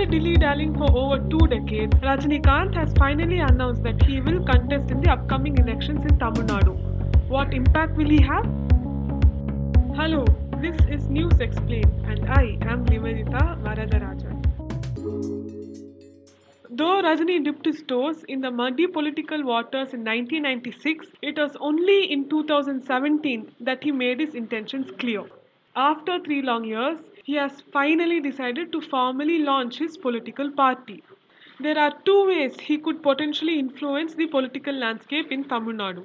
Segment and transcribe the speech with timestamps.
[0.00, 5.02] After dilly-dallying for over two decades, Rajinikanth has finally announced that he will contest in
[5.02, 6.72] the upcoming elections in Tamil Nadu.
[7.28, 8.46] What impact will he have?
[9.98, 10.24] Hello,
[10.62, 14.40] this is News Explained and I am Nivedita Varadarajan.
[16.70, 22.10] Though Rajini dipped his toes in the muddy political waters in 1996, it was only
[22.10, 25.24] in 2017 that he made his intentions clear.
[25.76, 26.98] After three long years,
[27.30, 31.02] he has finally decided to formally launch his political party.
[31.60, 36.04] There are two ways he could potentially influence the political landscape in Tamil Nadu.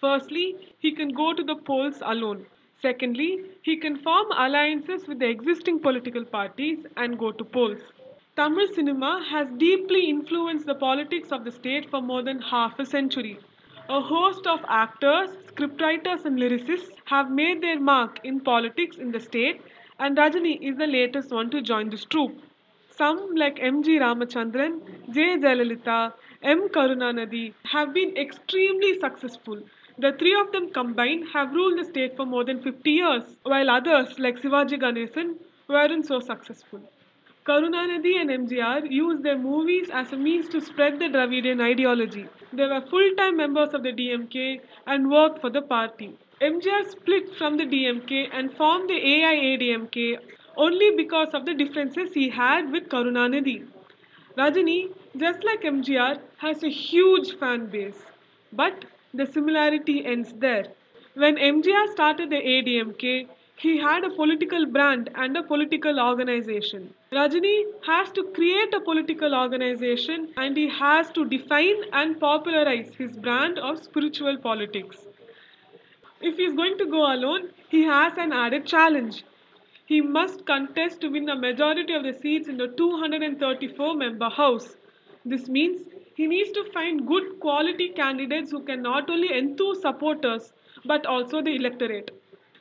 [0.00, 0.46] Firstly,
[0.78, 2.44] he can go to the polls alone.
[2.82, 3.30] Secondly,
[3.62, 7.80] he can form alliances with the existing political parties and go to polls.
[8.36, 12.84] Tamil cinema has deeply influenced the politics of the state for more than half a
[12.84, 13.38] century.
[13.88, 19.20] A host of actors, scriptwriters, and lyricists have made their mark in politics in the
[19.20, 19.62] state,
[19.98, 22.40] and Rajini is the latest one to join this troupe.
[22.90, 23.98] Some, like M.G.
[23.98, 24.80] Ramachandran,
[25.12, 25.36] J.
[25.36, 26.68] Jayalalithaa, M.
[26.68, 29.60] Karunanidhi, have been extremely successful.
[29.98, 33.70] The three of them combined have ruled the state for more than 50 years, while
[33.70, 35.36] others, like Sivaji Ganesan,
[35.68, 36.80] weren't so successful.
[37.44, 42.26] Karunanidhi and MGR used their movies as a means to spread the Dravidian ideology.
[42.52, 46.16] They were full time members of the DMK and worked for the party.
[46.40, 50.18] MGR split from the DMK and formed the AIADMK
[50.56, 53.66] only because of the differences he had with Karunanidhi.
[54.36, 58.04] Rajini, just like MGR, has a huge fan base.
[58.52, 60.66] But the similarity ends there.
[61.14, 66.94] When MGR started the ADMK, he had a political brand and a political organization.
[67.10, 73.16] Rajini has to create a political organization and he has to define and popularize his
[73.16, 75.07] brand of spiritual politics.
[76.20, 79.24] If he is going to go alone, he has an added challenge.
[79.86, 84.76] He must contest to win a majority of the seats in the 234 member House.
[85.24, 90.52] This means he needs to find good quality candidates who can not only enthuse supporters
[90.84, 92.10] but also the electorate.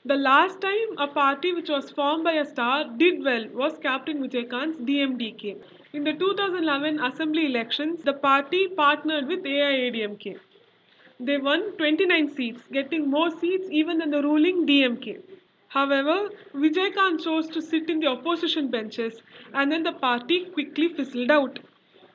[0.06, 4.22] The last time a party which was formed by a star did well was Captain
[4.22, 5.58] Vijaykanth's DMDK.
[5.94, 10.40] In the 2011 assembly elections, the party partnered with AIADMK.
[11.20, 15.22] They won 29 seats, getting more seats even than the ruling DMK.
[15.68, 19.22] However, Vijaykanth chose to sit in the opposition benches
[19.54, 21.60] and then the party quickly fizzled out.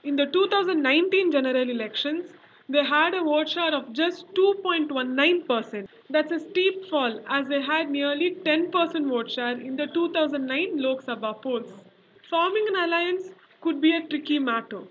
[0.04, 2.32] In the 2019 general elections,
[2.68, 5.88] they had a vote share of just 2.19%.
[6.08, 11.02] That's a steep fall as they had nearly 10% vote share in the 2009 Lok
[11.02, 11.72] Sabha polls.
[12.30, 13.30] Forming an alliance
[13.60, 14.82] could be a tricky matter.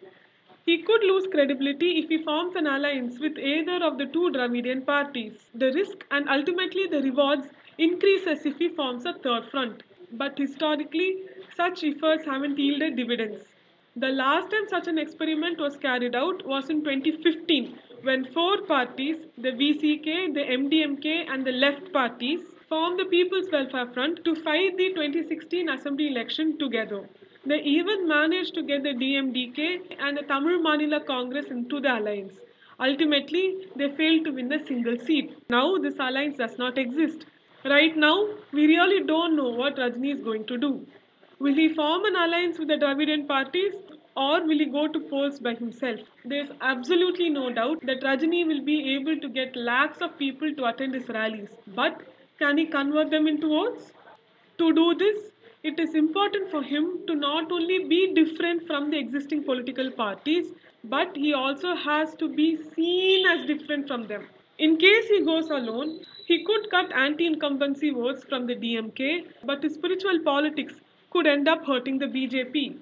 [0.66, 4.84] He could lose credibility if he forms an alliance with either of the two Dravidian
[4.84, 5.50] parties.
[5.56, 9.84] The risk and ultimately the rewards increases if he forms a third front.
[10.12, 11.24] But historically,
[11.56, 13.44] such efforts haven't yielded dividends.
[13.96, 19.18] The last time such an experiment was carried out was in 2015 when four parties,
[19.38, 24.78] the VCK, the MDMK, and the left parties, formed the People's Welfare Front to fight
[24.78, 27.10] the 2016 assembly election together.
[27.46, 32.40] They even managed to get the DMDK and the Tamil Maanila Congress into the alliance.
[32.80, 35.36] Ultimately, they failed to win a single seat.
[35.50, 37.26] Now, this alliance does not exist.
[37.66, 40.86] Right now, we really don't know what Rajni is going to do.
[41.40, 43.74] Will he form an alliance with the Dravidian parties
[44.16, 46.00] or will he go to polls by himself?
[46.26, 50.54] There is absolutely no doubt that Rajini will be able to get lakhs of people
[50.54, 51.50] to attend his rallies.
[51.68, 52.02] But
[52.38, 53.92] can he convert them into votes?
[54.60, 55.32] To do this,
[55.64, 60.48] it is important for him to not only be different from the existing political parties,
[60.84, 64.26] but he also has to be seen as different from them.
[64.58, 69.62] In case he goes alone, he could cut anti incumbency votes from the DMK, but
[69.62, 70.74] his spiritual politics
[71.12, 72.78] could end up hurting the BJP.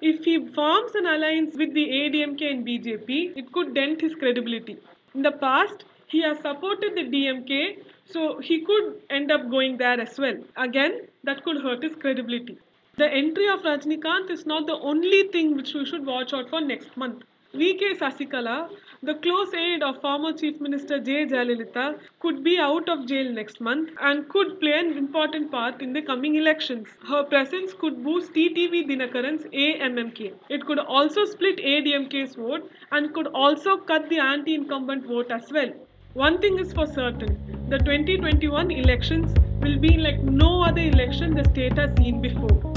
[0.00, 4.76] If he forms an alliance with the ADMK and BJP, it could dent his credibility.
[5.14, 5.84] In the past,
[6.14, 10.36] he has supported the DMK, so he could end up going there as well.
[10.56, 12.58] Again, that could hurt his credibility.
[12.96, 16.60] The entry of Rajinikanth is not the only thing which we should watch out for
[16.60, 17.24] next month.
[17.52, 18.68] VK Sasikala,
[19.02, 21.26] the close aide of former Chief Minister J.
[21.26, 25.92] Jayalalithaa, could be out of jail next month and could play an important part in
[25.92, 26.86] the coming elections.
[27.08, 30.32] Her presence could boost TTV Dinakaran's AMMK.
[30.48, 35.50] It could also split ADMK's vote and could also cut the anti incumbent vote as
[35.50, 35.72] well.
[36.14, 41.42] One thing is for certain the 2021 elections will be like no other election the
[41.42, 42.73] state has seen before.